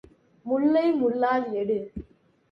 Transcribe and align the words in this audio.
முள்ளை 0.45 0.91
முள்ளால் 0.91 1.45
எடு. 1.53 1.77